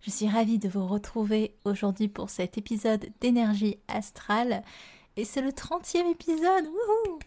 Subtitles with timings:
[0.00, 4.62] Je suis ravie de vous retrouver aujourd'hui pour cet épisode d'énergie astrale
[5.16, 6.66] et c'est le 30e épisode.
[6.66, 7.18] Wouhou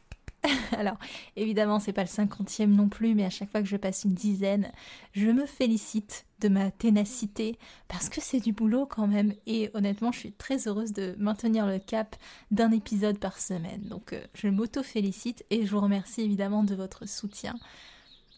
[0.72, 0.98] Alors,
[1.36, 4.14] évidemment, c'est pas le cinquantième non plus, mais à chaque fois que je passe une
[4.14, 4.72] dizaine,
[5.14, 9.34] je me félicite de ma ténacité parce que c'est du boulot quand même.
[9.46, 12.16] Et honnêtement, je suis très heureuse de maintenir le cap
[12.50, 13.82] d'un épisode par semaine.
[13.84, 17.56] Donc, euh, je m'auto-félicite et je vous remercie évidemment de votre soutien.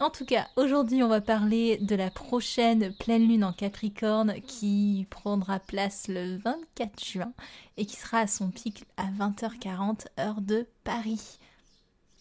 [0.04, 5.08] En tout cas, aujourd'hui, on va parler de la prochaine pleine lune en Capricorne qui
[5.10, 7.32] prendra place le 24 juin
[7.78, 11.40] et qui sera à son pic à 20h40 heure de Paris.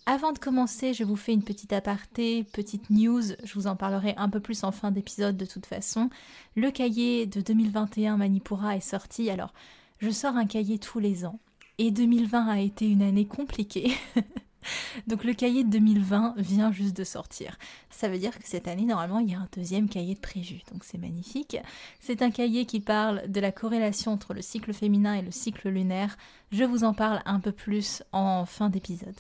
[0.07, 4.15] Avant de commencer, je vous fais une petite aparté, petite news, je vous en parlerai
[4.17, 6.09] un peu plus en fin d'épisode de toute façon.
[6.55, 9.53] Le cahier de 2021 Manipura est sorti, alors
[9.99, 11.41] je sors un cahier tous les ans,
[11.79, 13.93] et 2020 a été une année compliquée.
[15.07, 17.59] Donc le cahier de 2020 vient juste de sortir.
[17.91, 20.61] Ça veut dire que cette année, normalement, il y a un deuxième cahier de prévu.
[20.73, 21.57] Donc c'est magnifique.
[22.01, 25.69] C'est un cahier qui parle de la corrélation entre le cycle féminin et le cycle
[25.69, 26.17] lunaire.
[26.51, 29.17] Je vous en parle un peu plus en fin d'épisode.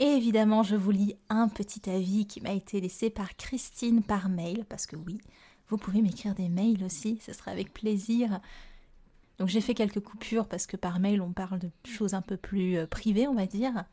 [0.00, 4.28] Et évidemment, je vous lis un petit avis qui m'a été laissé par Christine par
[4.28, 5.20] mail, parce que oui,
[5.68, 8.40] vous pouvez m'écrire des mails aussi, ce sera avec plaisir.
[9.38, 12.36] Donc j'ai fait quelques coupures parce que par mail on parle de choses un peu
[12.36, 13.84] plus euh, privées, on va dire.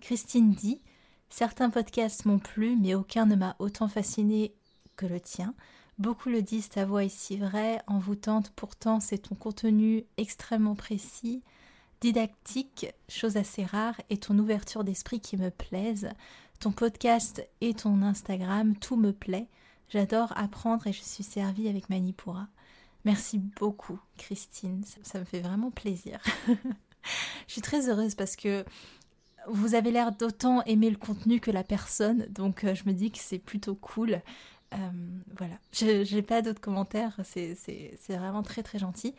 [0.00, 0.80] Christine dit
[1.28, 4.54] Certains podcasts m'ont plu, mais aucun ne m'a autant fasciné
[4.96, 5.54] que le tien.
[5.98, 11.42] Beaucoup le disent, ta voix est si vraie, envoûtante, pourtant c'est ton contenu extrêmement précis
[12.00, 16.10] didactique, chose assez rare, et ton ouverture d'esprit qui me plaisent.
[16.60, 19.48] Ton podcast et ton Instagram, tout me plaît.
[19.88, 22.48] J'adore apprendre et je suis servie avec Manipura.
[23.06, 24.82] Merci beaucoup, Christine.
[25.04, 26.18] Ça, me fait vraiment plaisir.
[27.46, 28.64] je suis très heureuse parce que
[29.46, 33.12] vous avez l'air d'autant aimer le contenu que la personne, donc euh, je me dis
[33.12, 34.20] que c'est plutôt cool.
[34.74, 34.76] Euh,
[35.36, 37.56] voilà, je n'ai pas d'autres commentaires, c'est
[38.08, 39.14] vraiment très très gentil.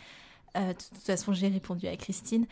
[0.58, 2.46] Euh, de toute façon, j'ai répondu à Christine.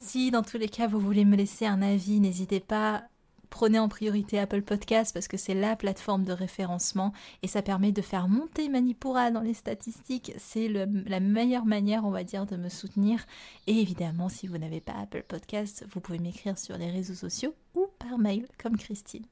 [0.00, 3.04] Si dans tous les cas vous voulez me laisser un avis, n'hésitez pas.
[3.52, 7.92] Prenez en priorité Apple Podcast parce que c'est la plateforme de référencement et ça permet
[7.92, 10.32] de faire monter Manipura dans les statistiques.
[10.38, 13.26] C'est la meilleure manière, on va dire, de me soutenir.
[13.66, 17.54] Et évidemment, si vous n'avez pas Apple Podcast, vous pouvez m'écrire sur les réseaux sociaux
[17.74, 19.26] ou par mail comme Christine.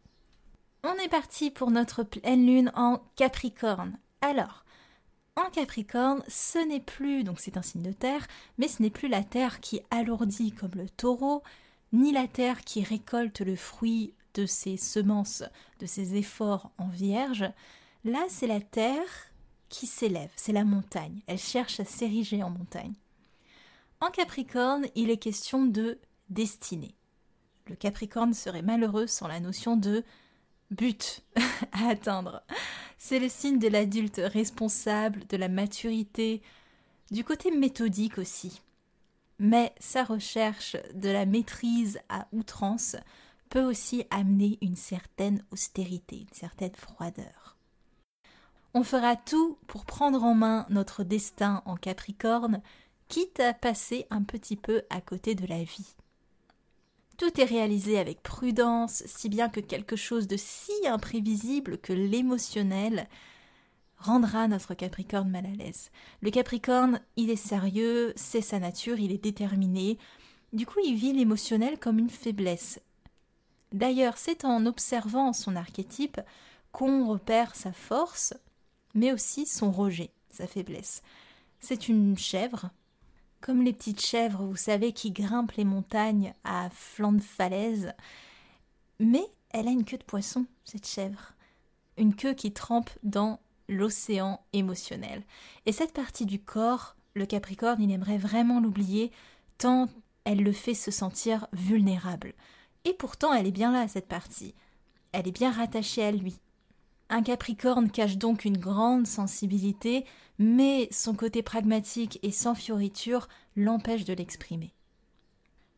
[0.84, 3.96] On est parti pour notre pleine lune en Capricorne.
[4.20, 4.66] Alors,
[5.34, 8.26] en Capricorne, ce n'est plus, donc c'est un signe de terre,
[8.58, 11.42] mais ce n'est plus la terre qui alourdit comme le taureau,
[11.92, 15.42] ni la terre qui récolte le fruit de ses semences,
[15.78, 17.44] de ses efforts en vierge.
[18.04, 19.30] Là, c'est la terre
[19.68, 21.20] qui s'élève, c'est la montagne.
[21.26, 22.94] Elle cherche à s'ériger en montagne.
[24.00, 25.98] En Capricorne, il est question de
[26.28, 26.94] destinée.
[27.66, 30.04] Le Capricorne serait malheureux sans la notion de
[30.70, 31.22] but
[31.72, 32.42] à atteindre.
[32.98, 36.42] C'est le signe de l'adulte responsable, de la maturité,
[37.10, 38.60] du côté méthodique aussi.
[39.42, 42.94] Mais sa recherche de la maîtrise à outrance
[43.48, 47.56] peut aussi amener une certaine austérité, une certaine froideur.
[48.74, 52.60] On fera tout pour prendre en main notre destin en Capricorne,
[53.08, 55.96] quitte à passer un petit peu à côté de la vie.
[57.16, 63.08] Tout est réalisé avec prudence, si bien que quelque chose de si imprévisible que l'émotionnel
[64.00, 65.90] rendra notre Capricorne mal à l'aise.
[66.22, 69.98] Le Capricorne, il est sérieux, c'est sa nature, il est déterminé.
[70.52, 72.80] Du coup, il vit l'émotionnel comme une faiblesse.
[73.72, 76.20] D'ailleurs, c'est en observant son archétype
[76.72, 78.34] qu'on repère sa force,
[78.94, 81.02] mais aussi son rejet, sa faiblesse.
[81.60, 82.70] C'est une chèvre,
[83.40, 87.92] comme les petites chèvres, vous savez, qui grimpent les montagnes à flanc de falaise.
[88.98, 91.34] Mais elle a une queue de poisson, cette chèvre.
[91.96, 95.22] Une queue qui trempe dans l'océan émotionnel.
[95.64, 99.12] Et cette partie du corps, le Capricorne, il aimerait vraiment l'oublier,
[99.56, 99.88] tant
[100.24, 102.34] elle le fait se sentir vulnérable.
[102.84, 104.54] Et pourtant, elle est bien là, cette partie.
[105.12, 106.38] Elle est bien rattachée à lui.
[107.08, 110.04] Un Capricorne cache donc une grande sensibilité,
[110.38, 114.72] mais son côté pragmatique et sans fioriture l'empêche de l'exprimer.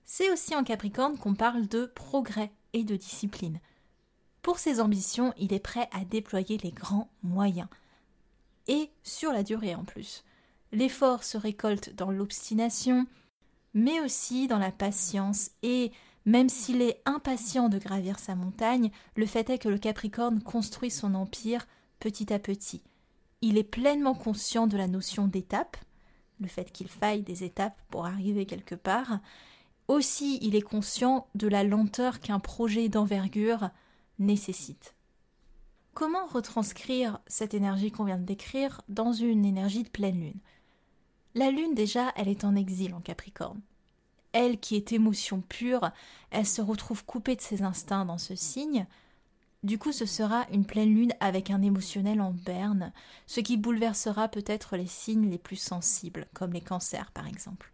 [0.04, 3.60] C'est aussi en Capricorne qu'on parle de progrès et de discipline.
[4.42, 7.68] Pour ses ambitions, il est prêt à déployer les grands moyens.
[8.68, 10.24] Et sur la durée en plus.
[10.72, 13.06] L'effort se récolte dans l'obstination,
[13.74, 15.92] mais aussi dans la patience et
[16.24, 20.90] même s'il est impatient de gravir sa montagne, le fait est que le Capricorne construit
[20.90, 21.66] son empire
[21.98, 22.82] petit à petit.
[23.40, 25.76] Il est pleinement conscient de la notion d'étape,
[26.40, 29.18] le fait qu'il faille des étapes pour arriver quelque part.
[29.88, 33.70] Aussi, il est conscient de la lenteur qu'un projet d'envergure
[34.18, 34.94] nécessite.
[35.94, 40.40] Comment retranscrire cette énergie qu'on vient de décrire dans une énergie de pleine lune?
[41.34, 43.60] La lune déjà, elle est en exil en Capricorne
[44.32, 45.90] elle qui est émotion pure,
[46.30, 48.86] elle se retrouve coupée de ses instincts dans ce signe.
[49.62, 52.92] Du coup, ce sera une pleine lune avec un émotionnel en berne,
[53.26, 57.72] ce qui bouleversera peut-être les signes les plus sensibles, comme les cancers par exemple.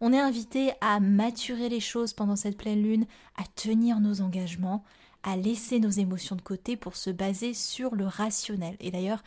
[0.00, 3.06] On est invité à maturer les choses pendant cette pleine lune,
[3.36, 4.84] à tenir nos engagements,
[5.26, 8.76] à laisser nos émotions de côté pour se baser sur le rationnel.
[8.78, 9.22] Et d'ailleurs,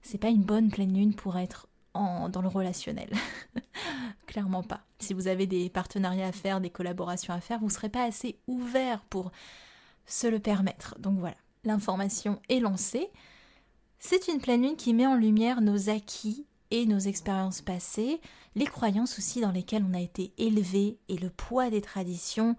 [0.00, 3.10] c'est pas une bonne pleine lune pour être dans le relationnel.
[4.26, 4.80] Clairement pas.
[5.00, 8.04] Si vous avez des partenariats à faire, des collaborations à faire, vous ne serez pas
[8.04, 9.32] assez ouvert pour
[10.06, 10.96] se le permettre.
[11.00, 13.10] Donc voilà, l'information est lancée.
[13.98, 18.20] C'est une pleine lune qui met en lumière nos acquis et nos expériences passées,
[18.54, 22.56] les croyances aussi dans lesquelles on a été élevé et le poids des traditions,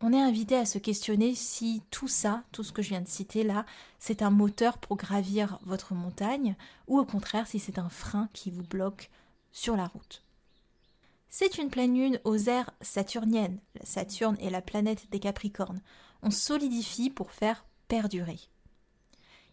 [0.00, 3.08] on est invité à se questionner si tout ça, tout ce que je viens de
[3.08, 3.66] citer là,
[3.98, 6.54] c'est un moteur pour gravir votre montagne,
[6.86, 9.10] ou au contraire si c'est un frein qui vous bloque
[9.50, 10.22] sur la route.
[11.30, 13.58] C'est une pleine lune aux aires saturniennes.
[13.82, 15.82] Saturne est la planète des Capricornes.
[16.22, 18.38] On solidifie pour faire perdurer.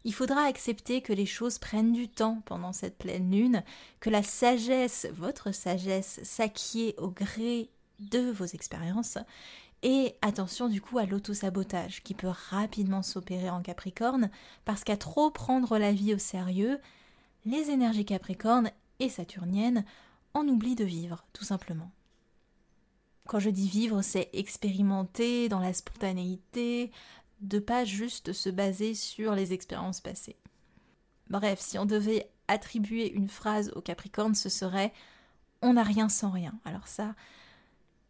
[0.03, 3.63] Il faudra accepter que les choses prennent du temps pendant cette pleine lune,
[4.00, 9.18] que la sagesse, votre sagesse, s'acquiert au gré de vos expériences,
[9.85, 14.31] et attention du coup à l'autosabotage qui peut rapidement s'opérer en Capricorne
[14.65, 16.79] parce qu'à trop prendre la vie au sérieux,
[17.45, 19.85] les énergies Capricorne et saturniennes
[20.33, 21.91] en oublient de vivre, tout simplement.
[23.27, 26.91] Quand je dis vivre, c'est expérimenter dans la spontanéité,
[27.41, 30.37] de pas juste se baser sur les expériences passées.
[31.29, 34.93] Bref, si on devait attribuer une phrase au Capricorne, ce serait
[35.61, 36.53] on n'a rien sans rien.
[36.65, 37.13] Alors ça,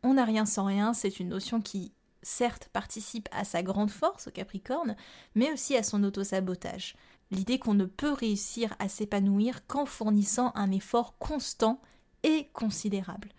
[0.05, 1.91] on n'a rien sans rien, c'est une notion qui
[2.21, 4.95] certes participe à sa grande force au Capricorne,
[5.33, 6.95] mais aussi à son autosabotage.
[7.31, 11.81] L'idée qu'on ne peut réussir à s'épanouir qu'en fournissant un effort constant
[12.21, 13.29] et considérable.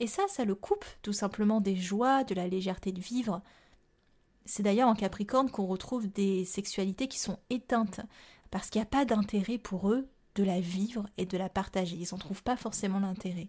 [0.00, 3.42] Et ça, ça le coupe tout simplement des joies, de la légèreté de vivre.
[4.46, 8.00] C'est d'ailleurs en Capricorne qu'on retrouve des sexualités qui sont éteintes,
[8.50, 11.96] parce qu'il n'y a pas d'intérêt pour eux de la vivre et de la partager.
[11.96, 13.48] Ils n'en trouvent pas forcément l'intérêt.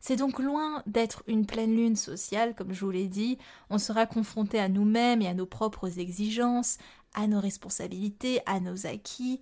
[0.00, 4.06] C'est donc loin d'être une pleine lune sociale, comme je vous l'ai dit, on sera
[4.06, 6.78] confronté à nous-mêmes et à nos propres exigences,
[7.14, 9.40] à nos responsabilités, à nos acquis.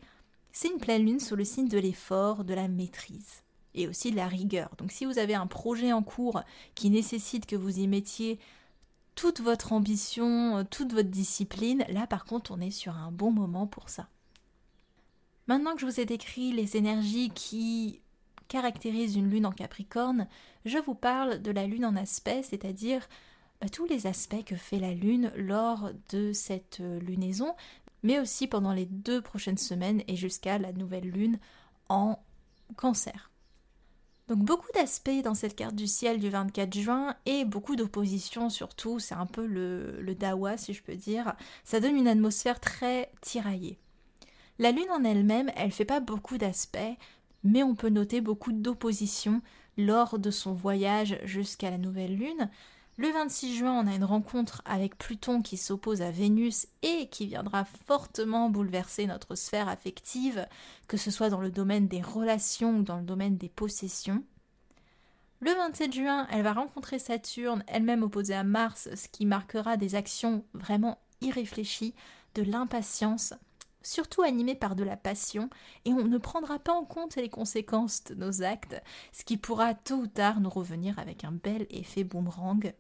[0.53, 3.43] C'est une pleine lune sous le signe de l'effort, de la maîtrise
[3.75, 4.71] et aussi de la rigueur.
[4.79, 6.43] Donc si vous avez un projet en cours
[6.75, 8.39] qui nécessite que vous y mettiez
[9.15, 13.67] toute votre ambition, toute votre discipline, là par contre on est sur un bon moment
[13.67, 14.09] pour ça.
[15.47, 18.01] Maintenant que je vous ai décrit les énergies qui
[18.49, 20.29] caractérise une lune en Capricorne,
[20.65, 23.07] je vous parle de la lune en aspect, c'est-à-dire
[23.61, 27.55] bah, tous les aspects que fait la lune lors de cette euh, lunaison,
[28.03, 31.39] mais aussi pendant les deux prochaines semaines et jusqu'à la nouvelle lune
[31.89, 32.19] en
[32.77, 33.31] cancer.
[34.29, 38.99] Donc beaucoup d'aspects dans cette carte du ciel du 24 juin et beaucoup d'opposition surtout,
[38.99, 41.35] c'est un peu le, le dawa si je peux dire,
[41.65, 43.79] ça donne une atmosphère très tiraillée.
[44.59, 46.79] La lune en elle-même, elle fait pas beaucoup d'aspects,
[47.47, 49.41] mais on peut noter beaucoup d'opposition
[49.79, 52.51] lors de son voyage jusqu'à la nouvelle lune.
[52.99, 57.27] Le 26 juin, on a une rencontre avec Pluton qui s'oppose à Vénus et qui
[57.27, 60.47] viendra fortement bouleverser notre sphère affective,
[60.89, 64.25] que ce soit dans le domaine des relations ou dans le domaine des possessions.
[65.41, 69.95] Le 27 juin, elle va rencontrer Saturne, elle-même opposée à Mars, ce qui marquera des
[69.95, 71.95] actions vraiment irréfléchies,
[72.35, 73.35] de l'impatience,
[73.87, 75.49] surtout animé par de la passion,
[75.85, 79.75] et on ne prendra pas en compte les conséquences de nos actes, ce qui pourra
[79.75, 82.75] tôt ou tard nous revenir avec un bel effet boomerang.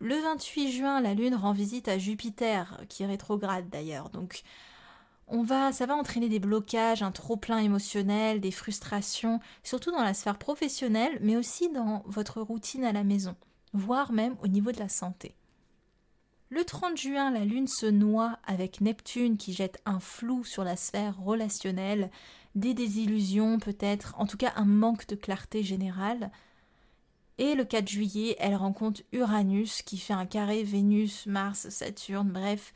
[0.00, 4.42] Le 28 juin, la Lune rend visite à Jupiter, qui est rétrograde d'ailleurs, donc
[5.28, 10.14] on va, ça va entraîner des blocages, un trop-plein émotionnel, des frustrations, surtout dans la
[10.14, 13.36] sphère professionnelle, mais aussi dans votre routine à la maison,
[13.72, 15.34] voire même au niveau de la santé.
[16.54, 20.76] Le 30 juin, la Lune se noie avec Neptune qui jette un flou sur la
[20.76, 22.12] sphère relationnelle,
[22.54, 26.30] des désillusions peut-être, en tout cas un manque de clarté générale.
[27.38, 32.72] Et le 4 juillet, elle rencontre Uranus qui fait un carré Vénus, Mars, Saturne, bref,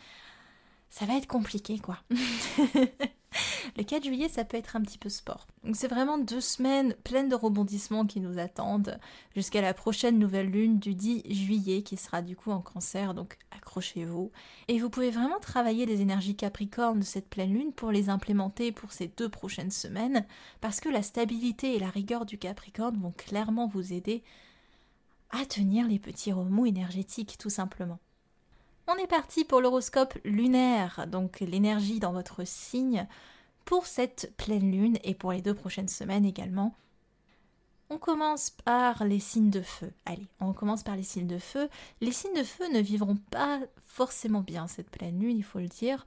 [0.91, 2.01] ça va être compliqué quoi.
[3.77, 5.47] le 4 juillet, ça peut être un petit peu sport.
[5.65, 8.99] Donc c'est vraiment deux semaines pleines de rebondissements qui nous attendent
[9.35, 13.39] jusqu'à la prochaine nouvelle lune du 10 juillet qui sera du coup en cancer, donc
[13.51, 14.31] accrochez-vous.
[14.69, 18.73] Et vous pouvez vraiment travailler les énergies capricornes de cette pleine lune pour les implémenter
[18.73, 20.27] pour ces deux prochaines semaines
[20.61, 24.23] parce que la stabilité et la rigueur du capricorne vont clairement vous aider
[25.31, 27.99] à tenir les petits remous énergétiques tout simplement.
[28.91, 33.07] On est parti pour l'horoscope lunaire, donc l'énergie dans votre signe
[33.67, 36.75] pour cette pleine lune et pour les deux prochaines semaines également.
[37.91, 39.93] On commence par les signes de feu.
[40.07, 41.69] Allez, on commence par les signes de feu.
[42.01, 45.69] Les signes de feu ne vivront pas forcément bien cette pleine lune, il faut le
[45.69, 46.07] dire.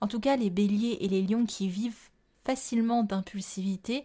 [0.00, 2.10] En tout cas, les béliers et les lions qui vivent
[2.44, 4.04] facilement d'impulsivité,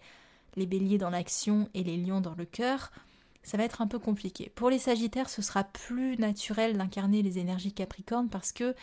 [0.55, 2.91] les béliers dans l'action et les lions dans le cœur,
[3.43, 4.51] ça va être un peu compliqué.
[4.55, 8.75] Pour les Sagittaires, ce sera plus naturel d'incarner les énergies Capricornes parce que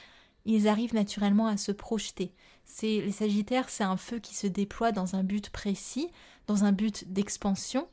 [0.45, 2.33] ils arrivent naturellement à se projeter.
[2.65, 6.09] C'est les Sagittaires, c'est un feu qui se déploie dans un but précis,
[6.47, 7.87] dans un but d'expansion,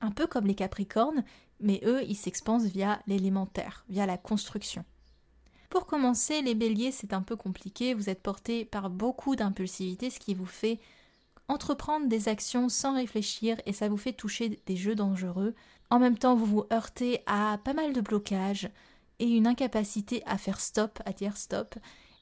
[0.00, 1.24] un peu comme les Capricornes,
[1.60, 4.84] mais eux, ils s'expansent via l'élémentaire, via la construction.
[5.68, 10.18] Pour commencer, les béliers, c'est un peu compliqué, vous êtes portés par beaucoup d'impulsivité, ce
[10.18, 10.80] qui vous fait
[11.50, 15.54] entreprendre des actions sans réfléchir et ça vous fait toucher des jeux dangereux.
[15.90, 18.70] En même temps, vous vous heurtez à pas mal de blocages
[19.18, 21.74] et une incapacité à faire stop, à dire stop,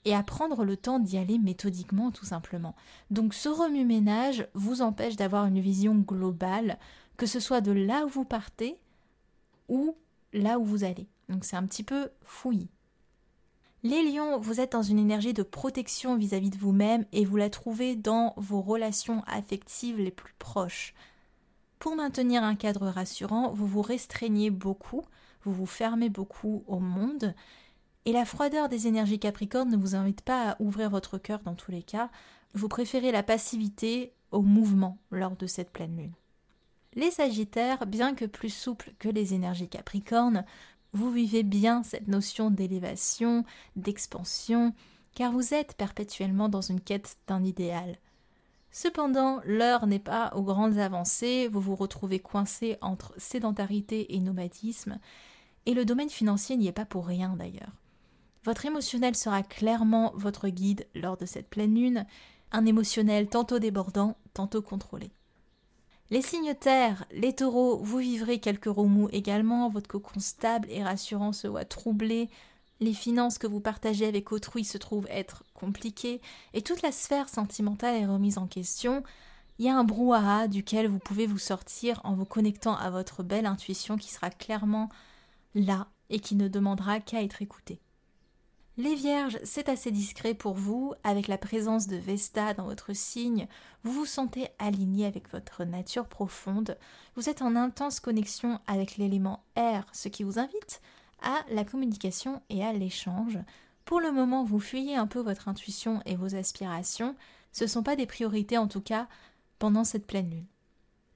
[0.04, 2.74] et à prendre le temps d'y aller méthodiquement tout simplement.
[3.10, 6.78] Donc ce remue-ménage vous empêche d'avoir une vision globale,
[7.18, 8.78] que ce soit de là où vous partez
[9.68, 9.94] ou
[10.32, 11.06] là où vous allez.
[11.28, 12.70] Donc c'est un petit peu fouillis.
[13.84, 17.48] Les lions, vous êtes dans une énergie de protection vis-à-vis de vous-même et vous la
[17.48, 20.94] trouvez dans vos relations affectives les plus proches.
[21.78, 25.02] Pour maintenir un cadre rassurant, vous vous restreignez beaucoup,
[25.44, 27.34] vous vous fermez beaucoup au monde,
[28.04, 31.54] et la froideur des énergies capricornes ne vous invite pas à ouvrir votre cœur dans
[31.54, 32.10] tous les cas,
[32.54, 36.14] vous préférez la passivité au mouvement lors de cette pleine lune.
[36.94, 40.44] Les Sagittaires, bien que plus souples que les énergies capricornes,
[40.98, 43.44] vous vivez bien cette notion d'élévation,
[43.76, 44.74] d'expansion,
[45.14, 47.98] car vous êtes perpétuellement dans une quête d'un idéal.
[48.72, 54.98] Cependant, l'heure n'est pas aux grandes avancées, vous vous retrouvez coincé entre sédentarité et nomadisme,
[55.66, 57.76] et le domaine financier n'y est pas pour rien d'ailleurs.
[58.44, 62.06] Votre émotionnel sera clairement votre guide lors de cette pleine lune,
[62.50, 65.12] un émotionnel tantôt débordant, tantôt contrôlé.
[66.10, 71.34] Les signes terre, les taureaux, vous vivrez quelques remous également, votre cocon stable et rassurant
[71.34, 72.30] se voit troublé,
[72.80, 76.22] les finances que vous partagez avec autrui se trouvent être compliquées,
[76.54, 79.02] et toute la sphère sentimentale est remise en question.
[79.58, 83.22] Il y a un brouhaha duquel vous pouvez vous sortir en vous connectant à votre
[83.22, 84.88] belle intuition qui sera clairement
[85.54, 87.80] là et qui ne demandera qu'à être écoutée.
[88.78, 93.48] Les vierges, c'est assez discret pour vous, avec la présence de Vesta dans votre signe,
[93.82, 96.78] vous vous sentez aligné avec votre nature profonde,
[97.16, 100.80] vous êtes en intense connexion avec l'élément air, ce qui vous invite
[101.20, 103.40] à la communication et à l'échange.
[103.84, 107.16] Pour le moment, vous fuyez un peu votre intuition et vos aspirations,
[107.50, 109.08] ce ne sont pas des priorités en tout cas
[109.58, 110.46] pendant cette pleine lune.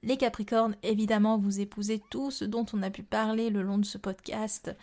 [0.05, 3.85] Les Capricornes, évidemment, vous épousez tout ce dont on a pu parler le long de
[3.85, 4.75] ce podcast,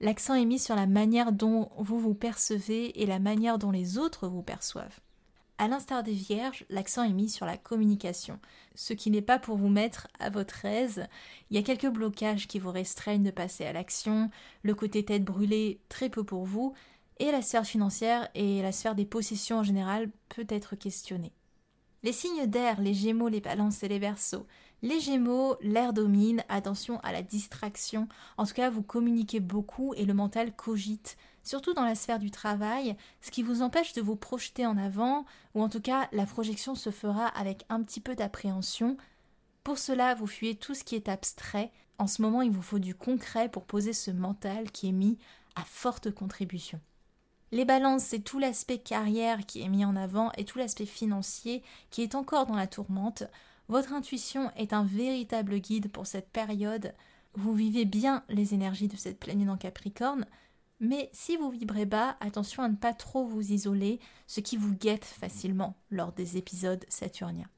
[0.00, 3.98] L'accent est mis sur la manière dont vous vous percevez et la manière dont les
[3.98, 5.00] autres vous perçoivent.
[5.58, 8.38] À l'instar des vierges, l'accent est mis sur la communication,
[8.74, 11.06] ce qui n'est pas pour vous mettre à votre aise.
[11.50, 14.30] Il y a quelques blocages qui vous restreignent de passer à l'action,
[14.62, 16.72] le côté tête brûlée très peu pour vous,
[17.18, 21.34] et la sphère financière et la sphère des possessions en général peut être questionnée.
[22.02, 24.46] Les signes d'air, les gémeaux, les balances et les versos,
[24.82, 28.08] les Gémeaux, l'air domine, attention à la distraction.
[28.36, 32.30] En tout cas, vous communiquez beaucoup et le mental cogite, surtout dans la sphère du
[32.30, 36.26] travail, ce qui vous empêche de vous projeter en avant, ou en tout cas, la
[36.26, 38.96] projection se fera avec un petit peu d'appréhension.
[39.64, 41.72] Pour cela, vous fuyez tout ce qui est abstrait.
[41.98, 45.18] En ce moment, il vous faut du concret pour poser ce mental qui est mis
[45.56, 46.80] à forte contribution.
[47.52, 51.62] Les balances, c'est tout l'aspect carrière qui est mis en avant et tout l'aspect financier
[51.90, 53.24] qui est encore dans la tourmente.
[53.70, 56.92] Votre intuition est un véritable guide pour cette période.
[57.34, 60.26] Vous vivez bien les énergies de cette lune en Capricorne,
[60.80, 64.74] mais si vous vibrez bas, attention à ne pas trop vous isoler, ce qui vous
[64.74, 67.48] guette facilement lors des épisodes saturniens.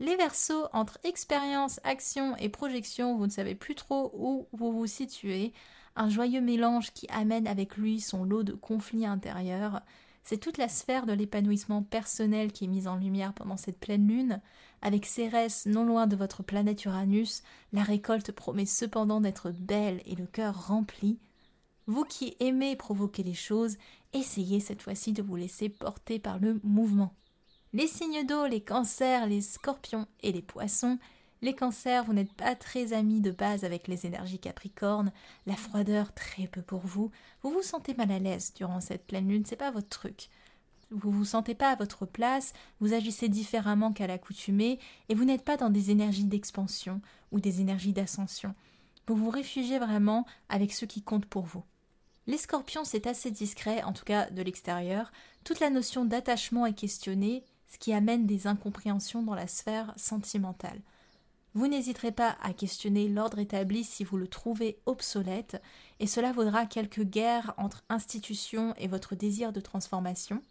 [0.00, 4.88] Les versos, entre expérience, action et projection, vous ne savez plus trop où vous vous
[4.88, 5.52] situez.
[5.94, 9.82] un joyeux mélange qui amène avec lui son lot de conflits intérieurs.
[10.22, 14.06] C'est toute la sphère de l'épanouissement personnel qui est mise en lumière pendant cette pleine
[14.06, 14.40] lune.
[14.82, 20.14] Avec Cérès non loin de votre planète Uranus, la récolte promet cependant d'être belle et
[20.14, 21.18] le cœur rempli.
[21.86, 23.76] Vous qui aimez provoquer les choses,
[24.12, 27.14] essayez cette fois-ci de vous laisser porter par le mouvement.
[27.72, 30.98] Les signes d'eau, les cancers, les scorpions et les poissons
[31.42, 35.12] les cancers, vous n'êtes pas très amis de base avec les énergies capricornes,
[35.46, 37.10] la froideur très peu pour vous,
[37.42, 40.28] vous vous sentez mal à l'aise durant cette pleine lune, c'est pas votre truc.
[40.90, 44.78] Vous vous sentez pas à votre place, vous agissez différemment qu'à l'accoutumée,
[45.08, 47.00] et vous n'êtes pas dans des énergies d'expansion
[47.32, 48.54] ou des énergies d'ascension.
[49.06, 51.62] Vous vous réfugiez vraiment avec ce qui compte pour vous.
[52.26, 55.10] Les scorpions, c'est assez discret, en tout cas de l'extérieur.
[55.42, 60.80] Toute la notion d'attachement est questionnée, ce qui amène des incompréhensions dans la sphère sentimentale.
[61.54, 65.60] Vous n'hésiterez pas à questionner l'ordre établi si vous le trouvez obsolète,
[65.98, 70.42] et cela vaudra quelques guerres entre institutions et votre désir de transformation.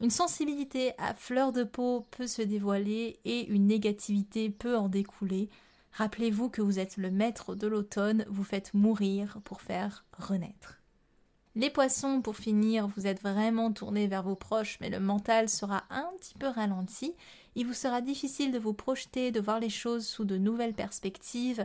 [0.00, 5.48] Une sensibilité à fleur de peau peut se dévoiler et une négativité peut en découler.
[5.92, 10.83] Rappelez-vous que vous êtes le maître de l'automne, vous faites mourir pour faire renaître.
[11.56, 15.84] Les poissons, pour finir, vous êtes vraiment tournés vers vos proches, mais le mental sera
[15.88, 17.14] un petit peu ralenti.
[17.54, 21.64] Il vous sera difficile de vous projeter, de voir les choses sous de nouvelles perspectives.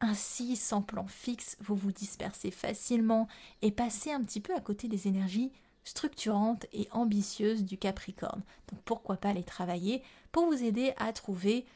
[0.00, 3.28] Ainsi, sans plan fixe, vous vous dispersez facilement
[3.60, 5.52] et passez un petit peu à côté des énergies
[5.84, 8.42] structurantes et ambitieuses du Capricorne.
[8.70, 11.66] Donc pourquoi pas les travailler pour vous aider à trouver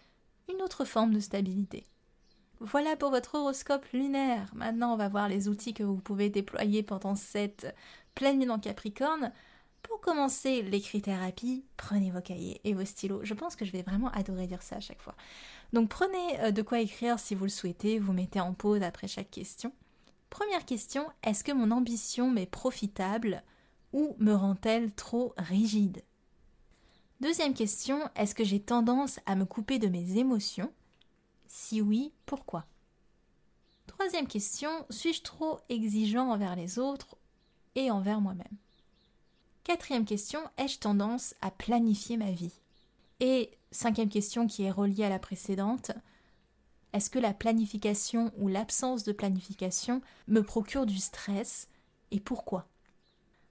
[0.51, 1.85] une autre forme de stabilité.
[2.65, 4.49] Voilà pour votre horoscope lunaire.
[4.55, 7.75] Maintenant, on va voir les outils que vous pouvez déployer pendant cette
[8.15, 9.33] pleine lune en Capricorne.
[9.83, 13.25] Pour commencer l'écrit-thérapie, prenez vos cahiers et vos stylos.
[13.25, 15.17] Je pense que je vais vraiment adorer dire ça à chaque fois.
[15.73, 19.09] Donc prenez euh, de quoi écrire si vous le souhaitez, vous mettez en pause après
[19.09, 19.73] chaque question.
[20.31, 23.43] Première question, est-ce que mon ambition m'est profitable
[23.93, 26.03] ou me rend-elle trop rigide?
[27.21, 30.73] Deuxième question, est-ce que j'ai tendance à me couper de mes émotions?
[31.55, 32.65] Si oui, pourquoi?
[33.87, 37.19] Troisième question, suis-je trop exigeant envers les autres
[37.75, 38.57] et envers moi-même?
[39.63, 42.55] Quatrième question, ai-je tendance à planifier ma vie?
[43.21, 45.93] Et cinquième question qui est reliée à la précédente,
[46.95, 51.69] est-ce que la planification ou l'absence de planification me procure du stress
[52.13, 52.67] et pourquoi?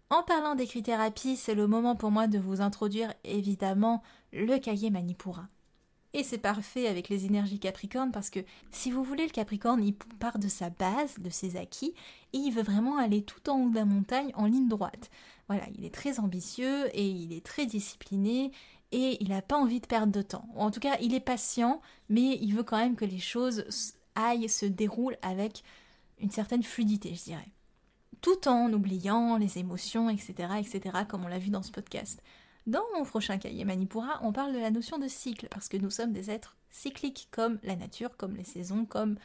[0.10, 4.02] En parlant d'écrit-thérapie, c'est le moment pour moi de vous introduire évidemment
[4.34, 5.48] le cahier Manipura.
[6.14, 9.94] Et c'est parfait avec les énergies Capricorne parce que si vous voulez, le Capricorne, il
[9.94, 11.94] part de sa base, de ses acquis,
[12.34, 15.10] et il veut vraiment aller tout en haut de la montagne en ligne droite.
[15.48, 18.52] Voilà, il est très ambitieux et il est très discipliné
[18.92, 20.48] et il n'a pas envie de perdre de temps.
[20.56, 23.64] en tout cas, il est patient, mais il veut quand même que les choses
[24.16, 25.64] aillent, se déroulent avec
[26.20, 27.52] une certaine fluidité, je dirais.
[28.20, 32.22] Tout en oubliant les émotions, etc., etc., comme on l'a vu dans ce podcast.
[32.68, 35.90] Dans mon prochain cahier Manipura, on parle de la notion de cycle, parce que nous
[35.90, 39.18] sommes des êtres cycliques, comme la nature, comme les saisons, comme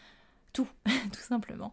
[0.52, 0.68] tout,
[1.12, 1.70] tout simplement.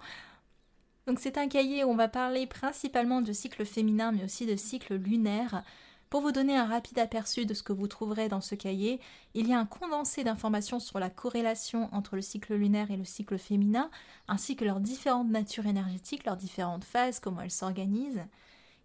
[1.08, 4.56] Donc c'est un cahier où on va parler principalement de cycle féminin, mais aussi de
[4.56, 5.63] cycle lunaire.
[6.10, 8.99] Pour vous donner un rapide aperçu de ce que vous trouverez dans ce cahier,
[9.34, 13.06] il y a un condensé d'informations sur la corrélation entre le cycle lunaire et le
[13.06, 13.89] cycle féminin,
[14.28, 18.23] ainsi que leurs différentes natures énergétiques, leurs différentes phases, comment elles s'organisent.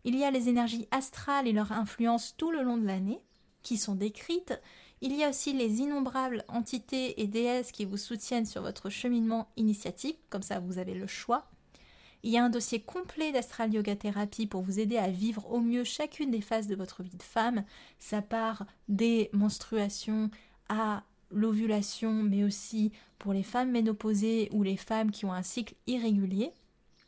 [0.04, 3.20] Il y a les énergies astrales et leur influence tout le long de l'année,
[3.62, 4.58] qui sont décrites.
[5.00, 9.48] Il y a aussi les innombrables entités et déesses qui vous soutiennent sur votre cheminement
[9.56, 11.48] initiatique, comme ça vous avez le choix.
[12.24, 15.60] Il y a un dossier complet d'astral yoga thérapie pour vous aider à vivre au
[15.60, 17.64] mieux chacune des phases de votre vie de femme.
[18.00, 20.30] Ça part des menstruations
[20.68, 25.74] à l'ovulation, mais aussi pour les femmes ménopausées ou les femmes qui ont un cycle
[25.86, 26.50] irrégulier.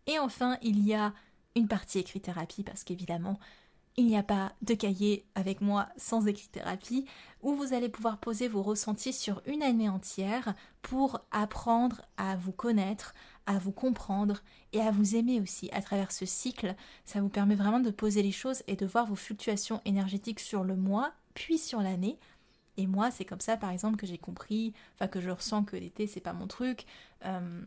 [0.07, 1.13] Et enfin, il y a
[1.57, 3.39] une partie écrit-thérapie parce qu'évidemment,
[3.97, 7.07] il n'y a pas de cahier avec moi sans écrit-thérapie
[7.43, 12.53] où vous allez pouvoir poser vos ressentis sur une année entière pour apprendre à vous
[12.53, 13.15] connaître,
[13.47, 16.75] à vous comprendre et à vous aimer aussi à travers ce cycle.
[17.05, 20.65] Ça vous permet vraiment de poser les choses et de voir vos fluctuations énergétiques sur
[20.65, 22.19] le mois puis sur l'année.
[22.77, 25.77] Et moi, c'est comme ça, par exemple, que j'ai compris, enfin que je ressens que
[25.77, 26.87] l'été, c'est pas mon truc.
[27.27, 27.63] Euh,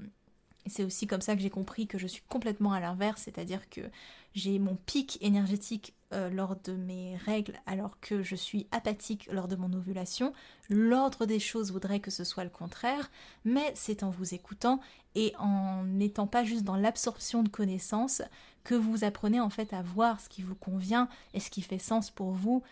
[0.66, 3.82] c'est aussi comme ça que j'ai compris que je suis complètement à l'inverse, c'est-à-dire que
[4.36, 9.48] j'ai mon pic énergétique euh, lors de mes règles alors que je suis apathique lors
[9.48, 10.34] de mon ovulation.
[10.70, 13.12] L'ordre des choses voudrait que ce soit le contraire,
[13.46, 14.80] mais c'est en vous écoutant
[15.16, 18.22] et en n'étant pas juste dans l'absorption de connaissances
[18.64, 21.80] que vous apprenez en fait à voir ce qui vous convient et ce qui fait
[21.80, 22.64] sens pour vous.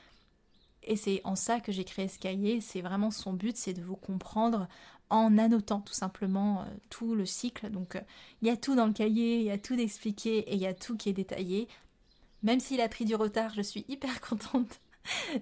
[0.84, 3.84] Et c'est en ça que j'ai créé ce cahier, c'est vraiment son but, c'est de
[3.84, 4.68] vous comprendre
[5.12, 7.70] en annotant tout simplement tout le cycle.
[7.70, 8.02] Donc
[8.42, 10.68] il y a tout dans le cahier, il y a tout d'expliqué et il y
[10.68, 11.68] a tout qui est détaillé.
[12.44, 14.80] Même s'il a pris du retard, je suis hyper contente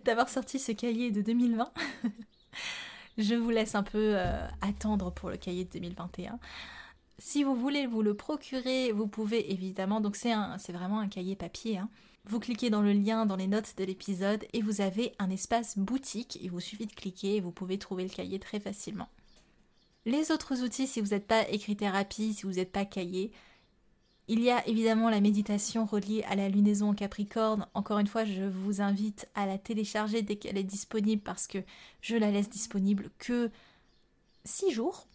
[0.06, 1.72] d'avoir sorti ce cahier de 2020.
[3.18, 4.18] je vous laisse un peu
[4.62, 6.40] attendre pour le cahier de 2021.
[7.20, 11.78] Si vous voulez vous le procurer, vous pouvez évidemment, donc c'est vraiment un cahier papier,
[11.78, 11.90] hein.
[12.24, 15.78] vous cliquez dans le lien dans les notes de l'épisode et vous avez un espace
[15.78, 19.10] boutique, il vous suffit de cliquer et vous pouvez trouver le cahier très facilement.
[20.10, 23.32] Les autres outils, si vous n'êtes pas écrit-thérapie, si vous n'êtes pas cahier,
[24.28, 27.67] il y a évidemment la méditation reliée à la lunaison en Capricorne.
[27.76, 31.60] Encore une fois, je vous invite à la télécharger dès qu'elle est disponible parce que
[32.02, 33.52] je la laisse disponible que
[34.45, 35.06] 6 jours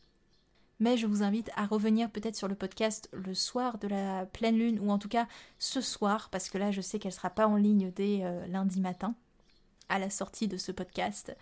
[0.78, 4.58] mais je vous invite à revenir peut-être sur le podcast le soir de la pleine
[4.58, 5.26] lune, ou en tout cas
[5.58, 8.46] ce soir, parce que là je sais qu'elle ne sera pas en ligne dès euh,
[8.48, 9.14] lundi matin,
[9.88, 11.36] à la sortie de ce podcast.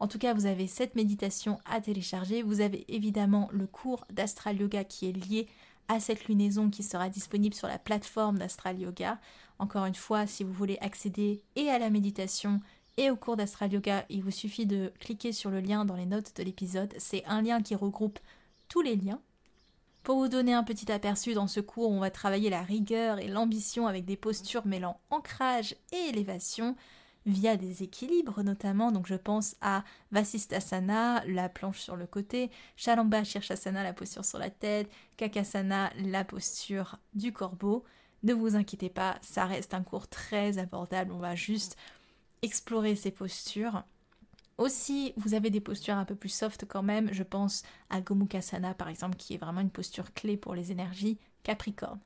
[0.00, 2.42] En tout cas, vous avez cette méditation à télécharger.
[2.42, 5.48] Vous avez évidemment le cours d'Astral Yoga qui est lié
[5.88, 9.18] à cette lunaison qui sera disponible sur la plateforme d'Astral Yoga.
[9.58, 12.60] Encore une fois, si vous voulez accéder et à la méditation
[12.96, 16.06] et au cours d'Astral Yoga, il vous suffit de cliquer sur le lien dans les
[16.06, 16.92] notes de l'épisode.
[16.98, 18.18] C'est un lien qui regroupe
[18.68, 19.20] tous les liens.
[20.04, 23.28] Pour vous donner un petit aperçu, dans ce cours, on va travailler la rigueur et
[23.28, 26.76] l'ambition avec des postures mêlant ancrage et élévation
[27.28, 28.90] via des équilibres notamment.
[28.90, 34.38] Donc je pense à Vasisthasana, la planche sur le côté, Shalamba Shirshasana, la posture sur
[34.38, 37.84] la tête, Kakasana, la posture du corbeau.
[38.24, 41.12] Ne vous inquiétez pas, ça reste un cours très abordable.
[41.12, 41.76] On va juste
[42.42, 43.84] explorer ces postures
[44.56, 47.12] aussi, vous avez des postures un peu plus soft quand même.
[47.12, 51.18] Je pense à Gomukhasana par exemple, qui est vraiment une posture clé pour les énergies
[51.44, 52.00] Capricorne.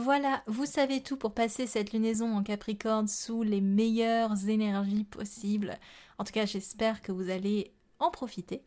[0.00, 5.76] Voilà, vous savez tout pour passer cette lunaison en Capricorne sous les meilleures énergies possibles.
[6.18, 8.62] En tout cas, j'espère que vous allez en profiter.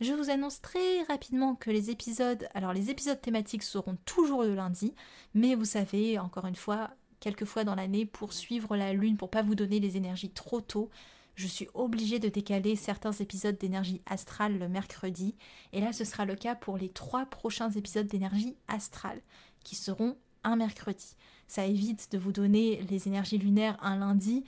[0.00, 4.54] Je vous annonce très rapidement que les épisodes, alors les épisodes thématiques seront toujours le
[4.54, 4.94] lundi,
[5.34, 9.30] mais vous savez, encore une fois, quelques fois dans l'année, pour suivre la lune, pour
[9.30, 10.90] pas vous donner les énergies trop tôt,
[11.34, 15.34] je suis obligée de décaler certains épisodes d'énergie astrale le mercredi.
[15.72, 19.22] Et là, ce sera le cas pour les trois prochains épisodes d'énergie astrale,
[19.64, 20.16] qui seront
[20.56, 21.16] mercredi.
[21.48, 24.44] Ça évite de vous donner les énergies lunaires un lundi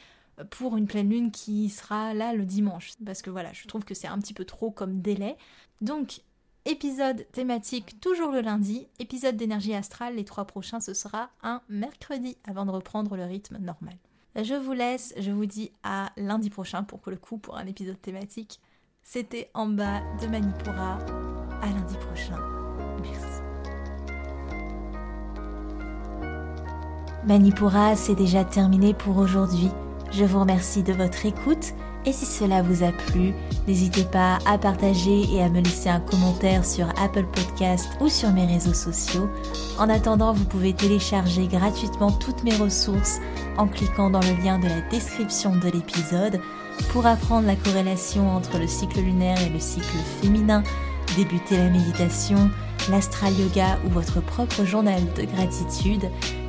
[0.50, 2.92] pour une pleine lune qui sera là le dimanche.
[3.04, 5.36] Parce que voilà, je trouve que c'est un petit peu trop comme délai.
[5.80, 6.22] Donc,
[6.64, 12.36] épisode thématique toujours le lundi, épisode d'énergie astrale, les trois prochains, ce sera un mercredi
[12.44, 13.96] avant de reprendre le rythme normal.
[14.36, 18.00] Je vous laisse, je vous dis à lundi prochain pour le coup pour un épisode
[18.00, 18.60] thématique.
[19.02, 20.98] C'était en bas de Manipura.
[21.62, 22.63] À lundi prochain.
[27.26, 29.70] Manipura, c'est déjà terminé pour aujourd'hui.
[30.12, 31.72] Je vous remercie de votre écoute
[32.04, 33.32] et si cela vous a plu,
[33.66, 38.30] n'hésitez pas à partager et à me laisser un commentaire sur Apple Podcast ou sur
[38.30, 39.30] mes réseaux sociaux.
[39.78, 43.20] En attendant, vous pouvez télécharger gratuitement toutes mes ressources
[43.56, 46.40] en cliquant dans le lien de la description de l'épisode
[46.90, 50.62] pour apprendre la corrélation entre le cycle lunaire et le cycle féminin,
[51.16, 52.50] débuter la méditation,
[52.90, 56.10] l'astral yoga ou votre propre journal de gratitude.